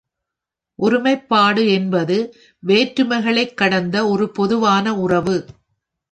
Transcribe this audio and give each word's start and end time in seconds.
ஒருமைப்பாடு 0.79 1.67
என்பது 1.71 2.17
வேற்றுமைகளைக் 2.63 3.53
கடந்த 3.53 4.07
ஒரு 4.07 4.31
பொதுவான 4.31 4.95
உறவு. 4.95 5.35